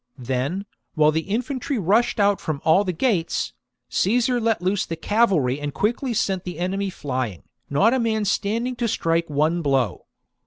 [0.17, 3.53] Then, while the infantry rushed out from all the gates,
[3.89, 8.75] Caesar let loose the cavalry and quickly sent the enemy flying, not a man standing
[8.77, 10.07] to strike one blow.